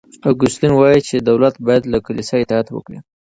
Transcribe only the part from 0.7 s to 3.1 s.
وايي چي دولت بايد له کليسا اطاعت وکړي.